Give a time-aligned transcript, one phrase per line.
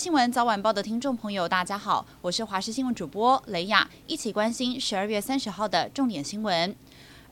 [0.00, 6.74] 新闻早晚报的听众朋友，大家好，我是华视新闻主播雷雅，一起关心十二月三十号的重点新闻。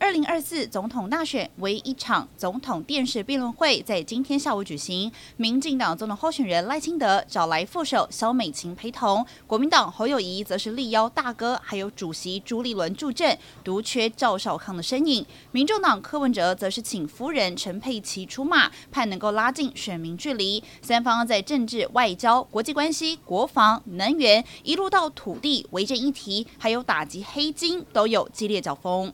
[0.01, 15.27] 二零二四总统大选唯一场总统电视辩论会在今天下午举行，民进党总统候选人赖清德找来副手萧美琴陪同，国民党侯友谊则是力邀大哥，还有主席朱立伦助阵，独缺赵少康的身影。
[15.51, 20.63] 民众党柯文哲则是请夫人陈佩琪出马，盼能够拉近选民距离。
[20.81, 29.13] 三方在政治、外交、国际关系、国防、能源，一路到土地、违建议题，还有打击黑金，都有激烈交锋。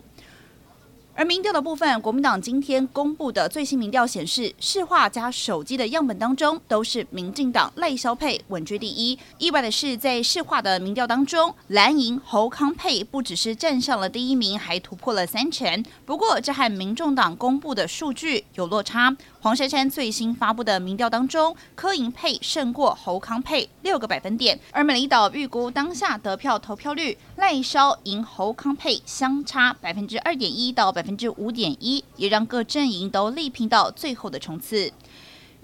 [1.16, 9.16] 而民调的部分，国民党今天公布的最新民调显示，市话加手机的样本当中，都是民进党赖萧配稳居第一。
[9.38, 15.84] 意外的是，在市话的民调当中，蓝营侯康配不只是站上了第一名，还突破了三成。
[16.04, 19.16] 不过，这和民众党公布的数据有落差。
[19.40, 34.92] 黄珊珊最新发布的民调当中，柯银配胜过侯康配六个百分点，而美丽岛预估当下得票投票率，赖萧赢侯康配相差百分之二点一到百分之五点一，也让各阵营都力拼到最后的冲刺。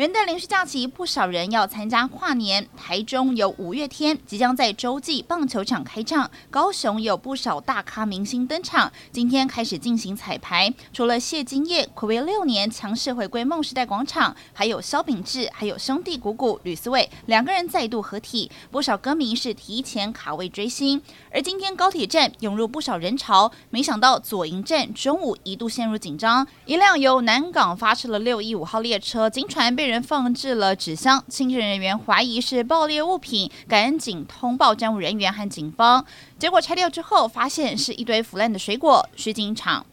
[0.01, 2.67] 元旦连续假期，不少人要参加跨年。
[2.75, 8.91] 台中有五月天即将在洲际棒球场开唱，高雄有不少大咖明星登场。
[9.13, 18.51] 今天开始进行彩排，除了谢金燕暌违六年强势回归梦时代广场，还有萧秉治，还有兄弟鼓鼓吕思纬两个人再度合体。
[18.71, 21.03] 不少歌迷是提前卡位追星。
[21.31, 36.05] 而今天高铁站涌入不少人潮，没想到左营站中午一度陷入紧张，一辆由南港发车的六一五号列车，经传被人放置了纸箱，清洁人员怀疑是爆裂物品，赶紧通报站务人员和警方。
[36.39, 39.85] 结果拆掉之后，发现是一堆腐烂的水果，水井厂。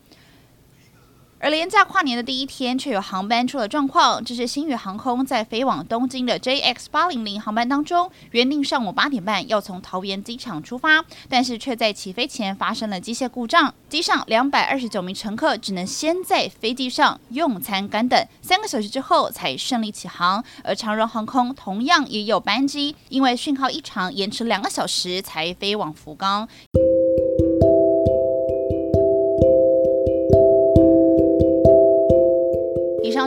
[1.39, 4.23] 而连假跨年的第一天，却有航班出了状况。
[4.25, 13.71] 这是星宇航空在飞往东京的 JX 八零零航班当中，原定上午八点半要从桃园机场出发，但是却在起飞前发生了机械故障。
[13.87, 20.43] 机上两百二十九名乘客只能先在飞机上用餐干等，三个小时之后才顺利起航。
[20.63, 26.47] 而长荣航空同样也有班机，因为讯号异常，延迟两个小时才飞往福冈。